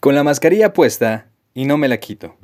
Con 0.00 0.14
la 0.14 0.24
mascarilla 0.24 0.72
puesta 0.72 1.26
y 1.52 1.66
no 1.66 1.76
me 1.76 1.86
la 1.86 1.98
quito. 1.98 2.38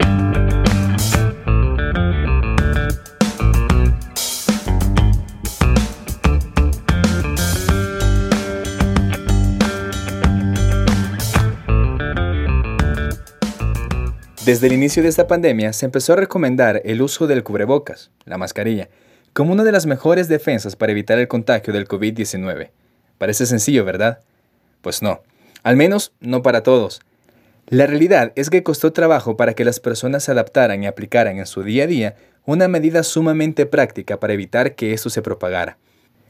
Desde 14.44 14.66
el 14.66 14.74
inicio 14.74 15.02
de 15.02 15.08
esta 15.08 15.26
pandemia 15.26 15.72
se 15.72 15.86
empezó 15.86 16.12
a 16.12 16.16
recomendar 16.16 16.82
el 16.84 17.00
uso 17.00 17.26
del 17.26 17.42
cubrebocas, 17.42 18.10
la 18.26 18.36
mascarilla, 18.36 18.90
como 19.32 19.54
una 19.54 19.64
de 19.64 19.72
las 19.72 19.86
mejores 19.86 20.28
defensas 20.28 20.76
para 20.76 20.92
evitar 20.92 21.18
el 21.18 21.26
contagio 21.26 21.72
del 21.72 21.88
COVID-19. 21.88 22.68
Parece 23.16 23.46
sencillo, 23.46 23.86
¿verdad? 23.86 24.20
Pues 24.82 25.00
no, 25.00 25.22
al 25.62 25.76
menos 25.76 26.12
no 26.20 26.42
para 26.42 26.62
todos. 26.62 27.00
La 27.68 27.88
realidad 27.88 28.32
es 28.36 28.48
que 28.48 28.62
costó 28.62 28.92
trabajo 28.92 29.36
para 29.36 29.54
que 29.54 29.64
las 29.64 29.80
personas 29.80 30.22
se 30.22 30.30
adaptaran 30.30 30.84
y 30.84 30.86
aplicaran 30.86 31.38
en 31.38 31.46
su 31.46 31.64
día 31.64 31.82
a 31.82 31.86
día 31.88 32.16
una 32.44 32.68
medida 32.68 33.02
sumamente 33.02 33.66
práctica 33.66 34.20
para 34.20 34.34
evitar 34.34 34.76
que 34.76 34.92
esto 34.92 35.10
se 35.10 35.20
propagara. 35.20 35.76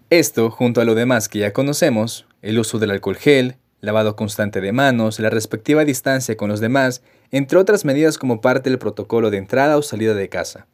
Esto, 0.09 0.51
junto 0.51 0.81
a 0.81 0.87
lo 0.87 0.95
demás 0.95 1.29
que 1.29 1.41
ya 1.41 1.53
conocemos, 1.53 2.27
el 2.41 2.59
uso 2.59 2.79
del 2.79 2.93
alcohol 2.93 3.17
gel, 3.17 3.57
lavado 3.83 4.17
constante 4.17 4.63
de 4.63 4.73
manos, 4.73 5.21
la 5.21 5.29
respectiva 5.29 5.85
distancia 5.85 6.39
con 6.39 6.49
los 6.49 6.61
demás, 6.61 7.03
entre 7.31 7.59
otras 7.59 7.85
medidas 7.85 8.17
como 8.17 8.41
parte 8.41 8.71
del 8.71 8.79
protocolo 8.79 9.31
de 9.31 9.37
entrada 9.37 9.77
o 9.77 9.83
salida 9.83 10.15
de 10.15 10.31
casa. 10.31 10.67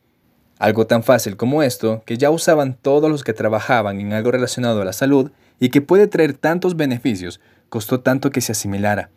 Algo 0.60 0.86
tan 0.86 1.02
fácil 1.02 1.36
como 1.36 1.64
esto, 1.64 2.04
que 2.06 2.18
ya 2.18 2.30
usaban 2.30 2.78
todos 2.80 3.10
los 3.10 3.24
que 3.24 3.32
trabajaban 3.32 3.98
en 3.98 4.12
algo 4.12 4.30
relacionado 4.30 4.80
a 4.80 4.84
la 4.84 4.92
salud 4.92 5.32
y 5.58 5.70
que 5.70 5.80
puede 5.80 6.06
traer 6.06 6.34
tantos 6.34 6.76
beneficios, 6.76 7.40
costó 7.68 7.98
tanto 7.98 8.30
que 8.30 8.40
se 8.40 8.52
asimilara. 8.52 9.10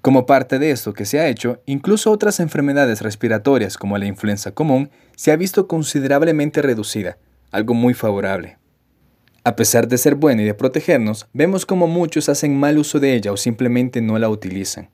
Como 0.00 0.26
parte 0.26 0.58
de 0.58 0.70
esto 0.70 0.94
que 0.94 1.04
se 1.04 1.18
ha 1.18 1.28
hecho, 1.28 1.60
incluso 1.66 2.12
otras 2.12 2.38
enfermedades 2.38 3.02
respiratorias 3.02 3.76
como 3.76 3.98
la 3.98 4.06
influenza 4.06 4.52
común 4.52 4.90
se 5.16 5.32
ha 5.32 5.36
visto 5.36 5.66
considerablemente 5.66 6.62
reducida, 6.62 7.18
algo 7.50 7.74
muy 7.74 7.94
favorable. 7.94 8.58
A 9.42 9.56
pesar 9.56 9.88
de 9.88 9.98
ser 9.98 10.14
buena 10.14 10.42
y 10.42 10.44
de 10.44 10.54
protegernos, 10.54 11.26
vemos 11.32 11.66
como 11.66 11.88
muchos 11.88 12.28
hacen 12.28 12.56
mal 12.56 12.78
uso 12.78 13.00
de 13.00 13.14
ella 13.14 13.32
o 13.32 13.36
simplemente 13.36 14.00
no 14.00 14.18
la 14.18 14.28
utilizan. 14.28 14.90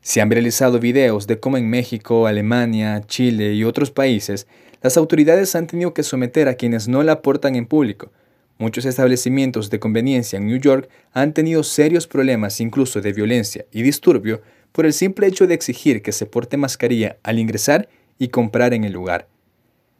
Se 0.00 0.20
han 0.20 0.30
realizado 0.30 0.78
videos 0.78 1.26
de 1.26 1.40
cómo 1.40 1.58
en 1.58 1.68
México, 1.68 2.26
Alemania, 2.26 3.02
Chile 3.06 3.52
y 3.52 3.64
otros 3.64 3.90
países, 3.90 4.46
las 4.80 4.96
autoridades 4.96 5.54
han 5.56 5.66
tenido 5.66 5.92
que 5.92 6.04
someter 6.04 6.48
a 6.48 6.54
quienes 6.54 6.88
no 6.88 7.02
la 7.02 7.12
aportan 7.12 7.56
en 7.56 7.66
público, 7.66 8.12
Muchos 8.58 8.84
establecimientos 8.84 9.70
de 9.70 9.78
conveniencia 9.78 10.36
en 10.36 10.46
New 10.46 10.58
York 10.58 10.90
han 11.12 11.32
tenido 11.32 11.62
serios 11.62 12.08
problemas 12.08 12.60
incluso 12.60 13.00
de 13.00 13.12
violencia 13.12 13.64
y 13.70 13.82
disturbio 13.82 14.42
por 14.72 14.84
el 14.84 14.92
simple 14.92 15.28
hecho 15.28 15.46
de 15.46 15.54
exigir 15.54 16.02
que 16.02 16.10
se 16.10 16.26
porte 16.26 16.56
mascarilla 16.56 17.18
al 17.22 17.38
ingresar 17.38 17.88
y 18.18 18.28
comprar 18.28 18.74
en 18.74 18.82
el 18.82 18.92
lugar. 18.92 19.28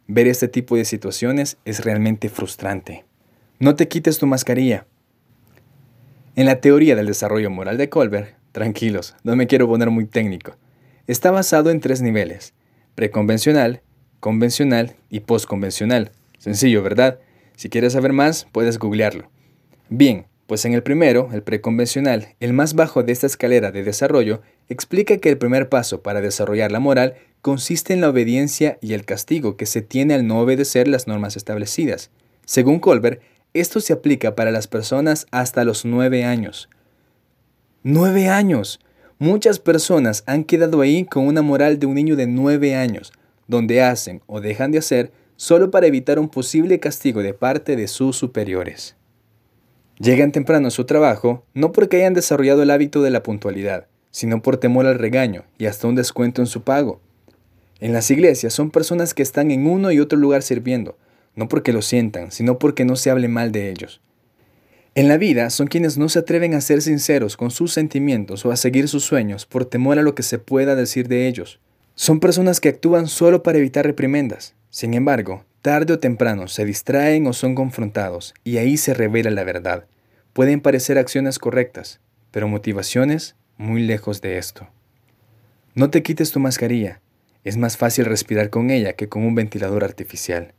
Ver 0.07 0.27
este 0.27 0.49
tipo 0.49 0.75
de 0.75 0.83
situaciones 0.83 1.57
es 1.63 1.85
realmente 1.85 2.27
frustrante. 2.27 3.05
No 3.59 3.75
te 3.75 3.87
quites 3.87 4.19
tu 4.19 4.27
mascarilla. 4.27 4.85
En 6.35 6.45
la 6.45 6.59
teoría 6.59 6.95
del 6.95 7.07
desarrollo 7.07 7.49
moral 7.49 7.77
de 7.77 7.89
Colbert, 7.89 8.35
tranquilos, 8.51 9.15
no 9.23 9.37
me 9.37 9.47
quiero 9.47 9.67
poner 9.67 9.89
muy 9.89 10.05
técnico, 10.05 10.57
está 11.07 11.31
basado 11.31 11.69
en 11.69 11.79
tres 11.79 12.01
niveles, 12.01 12.53
preconvencional, 12.95 13.81
convencional 14.19 14.95
y 15.09 15.21
postconvencional. 15.21 16.11
Sencillo, 16.37 16.83
¿verdad? 16.83 17.19
Si 17.59 17.67
quieres 17.67 17.91
saber 17.91 18.13
más, 18.13 18.47
puedes 18.53 18.79
googlearlo. 18.79 19.29
Bien, 19.89 20.27
pues 20.47 20.63
en 20.63 20.71
el 20.71 20.81
primero, 20.81 21.27
el 21.33 21.43
preconvencional, 21.43 22.35
el 22.39 22.53
más 22.53 22.73
bajo 22.73 23.03
de 23.03 23.11
esta 23.11 23.27
escalera 23.27 23.73
de 23.73 23.83
desarrollo, 23.83 24.41
explica 24.69 25.17
que 25.17 25.27
el 25.27 25.37
primer 25.37 25.67
paso 25.67 26.01
para 26.01 26.21
desarrollar 26.21 26.71
la 26.71 26.79
moral 26.79 27.15
consiste 27.41 27.91
en 27.91 27.99
la 27.99 28.07
obediencia 28.07 28.77
y 28.79 28.93
el 28.93 29.03
castigo 29.03 29.57
que 29.57 29.65
se 29.65 29.81
tiene 29.81 30.13
al 30.13 30.25
no 30.25 30.39
obedecer 30.39 30.87
las 30.87 31.05
normas 31.05 31.35
establecidas. 31.35 32.11
Según 32.45 32.79
Colbert, 32.79 33.21
esto 33.53 33.81
se 33.81 33.91
aplica 33.91 34.35
para 34.35 34.51
las 34.51 34.67
personas 34.67 35.27
hasta 35.31 35.65
los 35.65 35.83
nueve 35.83 36.23
años. 36.23 36.69
¡Nueve 37.83 38.29
años! 38.29 38.79
Muchas 39.17 39.59
personas 39.59 40.23
han 40.27 40.45
quedado 40.45 40.79
ahí 40.79 41.03
con 41.03 41.27
una 41.27 41.41
moral 41.41 41.77
de 41.77 41.87
un 41.87 41.95
niño 41.95 42.15
de 42.15 42.25
nueve 42.25 42.75
años, 42.75 43.11
donde 43.49 43.81
hacen 43.81 44.21
o 44.27 44.39
dejan 44.39 44.71
de 44.71 44.77
hacer 44.77 45.11
solo 45.39 45.71
para 45.71 45.87
evitar 45.87 46.19
un 46.19 46.27
posible 46.27 46.81
castigo 46.81 47.23
de 47.23 47.33
parte 47.33 47.77
de 47.77 47.87
sus 47.87 48.17
superiores. 48.17 48.97
Llegan 49.97 50.33
temprano 50.33 50.67
a 50.67 50.71
su 50.71 50.83
trabajo 50.83 51.45
no 51.53 51.71
porque 51.71 51.95
hayan 51.95 52.13
desarrollado 52.13 52.61
el 52.61 52.69
hábito 52.69 53.01
de 53.01 53.09
la 53.09 53.23
puntualidad, 53.23 53.87
sino 54.11 54.41
por 54.41 54.57
temor 54.57 54.85
al 54.85 54.99
regaño 54.99 55.45
y 55.57 55.67
hasta 55.67 55.87
un 55.87 55.95
descuento 55.95 56.41
en 56.41 56.47
su 56.47 56.63
pago. 56.63 56.99
En 57.79 57.93
las 57.93 58.11
iglesias 58.11 58.53
son 58.53 58.69
personas 58.69 59.13
que 59.13 59.23
están 59.23 59.49
en 59.51 59.65
uno 59.65 59.93
y 59.93 60.01
otro 60.01 60.19
lugar 60.19 60.41
sirviendo, 60.41 60.97
no 61.35 61.47
porque 61.47 61.71
lo 61.71 61.81
sientan, 61.81 62.33
sino 62.33 62.59
porque 62.59 62.83
no 62.83 62.97
se 62.97 63.09
hable 63.09 63.29
mal 63.29 63.53
de 63.53 63.69
ellos. 63.69 64.01
En 64.93 65.07
la 65.07 65.15
vida 65.15 65.49
son 65.51 65.67
quienes 65.67 65.97
no 65.97 66.09
se 66.09 66.19
atreven 66.19 66.53
a 66.53 66.59
ser 66.59 66.81
sinceros 66.81 67.37
con 67.37 67.49
sus 67.49 67.71
sentimientos 67.71 68.45
o 68.45 68.51
a 68.51 68.57
seguir 68.57 68.89
sus 68.89 69.05
sueños 69.05 69.45
por 69.45 69.63
temor 69.63 69.99
a 69.99 70.03
lo 70.03 70.15
que 70.15 70.23
se 70.23 70.37
pueda 70.37 70.75
decir 70.75 71.07
de 71.07 71.29
ellos. 71.29 71.61
Son 71.95 72.19
personas 72.19 72.59
que 72.59 72.67
actúan 72.67 73.07
solo 73.07 73.41
para 73.41 73.57
evitar 73.57 73.85
reprimendas, 73.85 74.55
sin 74.69 74.93
embargo, 74.93 75.45
tarde 75.61 75.93
o 75.93 75.99
temprano 75.99 76.47
se 76.47 76.65
distraen 76.65 77.25
o 77.27 77.33
son 77.33 77.55
confrontados 77.55 78.33
y 78.43 78.57
ahí 78.57 78.77
se 78.77 78.93
revela 78.93 79.31
la 79.31 79.43
verdad. 79.43 79.85
Pueden 80.33 80.61
parecer 80.61 80.97
acciones 80.97 81.39
correctas, 81.39 81.99
pero 82.31 82.47
motivaciones 82.47 83.35
muy 83.57 83.81
lejos 83.81 84.21
de 84.21 84.37
esto. 84.37 84.67
No 85.73 85.89
te 85.89 86.03
quites 86.03 86.31
tu 86.31 86.39
mascarilla, 86.39 87.01
es 87.43 87.57
más 87.57 87.77
fácil 87.77 88.05
respirar 88.05 88.49
con 88.49 88.69
ella 88.69 88.93
que 88.93 89.09
con 89.09 89.23
un 89.23 89.35
ventilador 89.35 89.83
artificial. 89.83 90.53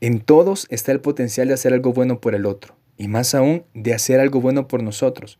En 0.00 0.20
todos 0.20 0.66
está 0.70 0.92
el 0.92 1.00
potencial 1.00 1.48
de 1.48 1.54
hacer 1.54 1.72
algo 1.72 1.92
bueno 1.92 2.20
por 2.20 2.34
el 2.34 2.46
otro, 2.46 2.76
y 2.96 3.08
más 3.08 3.34
aún 3.34 3.64
de 3.74 3.94
hacer 3.94 4.20
algo 4.20 4.40
bueno 4.40 4.68
por 4.68 4.82
nosotros. 4.82 5.38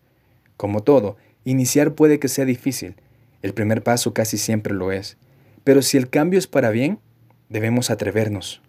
Como 0.57 0.83
todo, 0.83 1.17
iniciar 1.45 1.95
puede 1.95 2.19
que 2.19 2.29
sea 2.29 2.45
difícil, 2.45 2.97
el 3.43 3.53
primer 3.53 3.83
paso 3.83 4.15
casi 4.15 4.39
siempre 4.39 4.75
lo 4.75 4.91
es, 4.91 5.17
pero 5.65 5.83
si 5.83 5.97
el 5.97 6.09
cambio 6.09 6.39
es 6.39 6.47
para 6.47 6.71
bien, 6.71 6.99
debemos 7.49 7.91
atrevernos. 7.91 8.63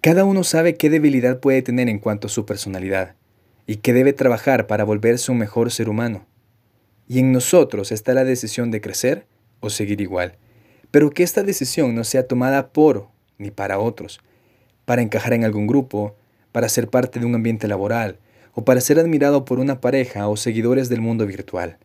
Cada 0.00 0.24
uno 0.24 0.42
sabe 0.44 0.74
qué 0.74 0.90
debilidad 0.90 1.40
puede 1.40 1.62
tener 1.62 1.88
en 1.88 1.98
cuanto 1.98 2.26
a 2.26 2.30
su 2.30 2.44
personalidad 2.44 3.14
y 3.66 3.76
que 3.76 3.92
debe 3.92 4.12
trabajar 4.12 4.66
para 4.66 4.84
volverse 4.84 5.30
un 5.30 5.38
mejor 5.38 5.70
ser 5.70 5.88
humano. 5.88 6.26
Y 7.08 7.20
en 7.20 7.32
nosotros 7.32 7.92
está 7.92 8.14
la 8.14 8.24
decisión 8.24 8.70
de 8.70 8.80
crecer 8.80 9.26
o 9.60 9.70
seguir 9.70 10.00
igual, 10.00 10.36
pero 10.90 11.10
que 11.10 11.22
esta 11.22 11.42
decisión 11.42 11.94
no 11.94 12.04
sea 12.04 12.26
tomada 12.26 12.72
por 12.72 13.08
ni 13.38 13.50
para 13.50 13.78
otros, 13.78 14.20
para 14.84 15.02
encajar 15.02 15.34
en 15.34 15.44
algún 15.44 15.66
grupo, 15.66 16.16
para 16.50 16.68
ser 16.68 16.88
parte 16.88 17.20
de 17.20 17.26
un 17.26 17.34
ambiente 17.34 17.68
laboral 17.68 18.18
o 18.54 18.64
para 18.64 18.80
ser 18.80 18.98
admirado 18.98 19.44
por 19.44 19.58
una 19.58 19.80
pareja 19.80 20.28
o 20.28 20.36
seguidores 20.36 20.88
del 20.88 21.00
mundo 21.00 21.26
virtual. 21.26 21.78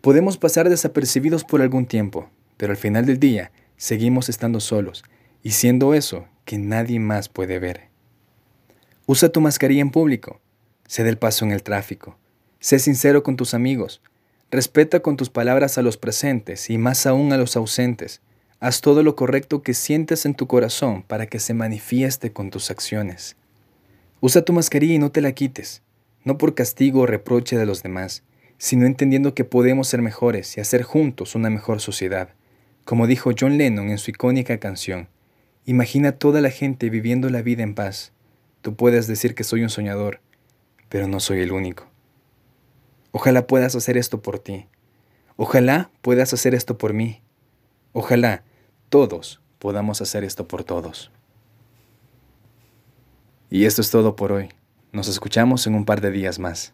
Podemos 0.00 0.38
pasar 0.38 0.68
desapercibidos 0.68 1.44
por 1.44 1.62
algún 1.62 1.86
tiempo, 1.86 2.30
pero 2.56 2.72
al 2.72 2.76
final 2.76 3.06
del 3.06 3.20
día 3.20 3.52
seguimos 3.76 4.28
estando 4.28 4.58
solos 4.58 5.04
y 5.42 5.50
siendo 5.52 5.94
eso 5.94 6.26
que 6.44 6.58
nadie 6.58 7.00
más 7.00 7.28
puede 7.28 7.58
ver. 7.58 7.88
Usa 9.06 9.30
tu 9.30 9.40
mascarilla 9.40 9.82
en 9.82 9.90
público, 9.90 10.40
sé 10.86 11.04
del 11.04 11.18
paso 11.18 11.44
en 11.44 11.52
el 11.52 11.62
tráfico, 11.62 12.16
sé 12.60 12.78
sincero 12.78 13.22
con 13.22 13.36
tus 13.36 13.54
amigos, 13.54 14.00
respeta 14.50 15.00
con 15.00 15.16
tus 15.16 15.30
palabras 15.30 15.78
a 15.78 15.82
los 15.82 15.96
presentes 15.96 16.70
y 16.70 16.78
más 16.78 17.06
aún 17.06 17.32
a 17.32 17.36
los 17.36 17.56
ausentes. 17.56 18.20
Haz 18.60 18.80
todo 18.80 19.02
lo 19.02 19.16
correcto 19.16 19.62
que 19.62 19.74
sientes 19.74 20.24
en 20.24 20.34
tu 20.34 20.46
corazón 20.46 21.02
para 21.02 21.26
que 21.26 21.40
se 21.40 21.54
manifieste 21.54 22.32
con 22.32 22.50
tus 22.50 22.70
acciones. 22.70 23.36
Usa 24.20 24.42
tu 24.42 24.52
mascarilla 24.52 24.94
y 24.94 24.98
no 24.98 25.10
te 25.10 25.20
la 25.20 25.32
quites, 25.32 25.82
no 26.22 26.38
por 26.38 26.54
castigo 26.54 27.00
o 27.00 27.06
reproche 27.06 27.58
de 27.58 27.66
los 27.66 27.82
demás, 27.82 28.22
sino 28.58 28.86
entendiendo 28.86 29.34
que 29.34 29.42
podemos 29.42 29.88
ser 29.88 30.02
mejores 30.02 30.56
y 30.56 30.60
hacer 30.60 30.84
juntos 30.84 31.34
una 31.34 31.50
mejor 31.50 31.80
sociedad. 31.80 32.28
Como 32.84 33.08
dijo 33.08 33.32
John 33.36 33.58
Lennon 33.58 33.90
en 33.90 33.98
su 33.98 34.10
icónica 34.10 34.58
canción, 34.58 35.08
Imagina 35.64 36.12
toda 36.12 36.40
la 36.40 36.50
gente 36.50 36.90
viviendo 36.90 37.30
la 37.30 37.42
vida 37.42 37.62
en 37.62 37.74
paz. 37.74 38.12
Tú 38.62 38.74
puedes 38.74 39.06
decir 39.06 39.34
que 39.36 39.44
soy 39.44 39.62
un 39.62 39.70
soñador, 39.70 40.20
pero 40.88 41.06
no 41.06 41.20
soy 41.20 41.40
el 41.40 41.52
único. 41.52 41.86
Ojalá 43.12 43.46
puedas 43.46 43.76
hacer 43.76 43.96
esto 43.96 44.22
por 44.22 44.40
ti. 44.40 44.66
Ojalá 45.36 45.90
puedas 46.00 46.32
hacer 46.32 46.54
esto 46.54 46.78
por 46.78 46.94
mí. 46.94 47.22
Ojalá 47.92 48.42
todos 48.88 49.40
podamos 49.58 50.00
hacer 50.02 50.24
esto 50.24 50.48
por 50.48 50.64
todos. 50.64 51.12
Y 53.48 53.64
esto 53.64 53.82
es 53.82 53.90
todo 53.90 54.16
por 54.16 54.32
hoy. 54.32 54.48
Nos 54.92 55.08
escuchamos 55.08 55.66
en 55.66 55.74
un 55.74 55.84
par 55.84 56.00
de 56.00 56.10
días 56.10 56.38
más. 56.38 56.72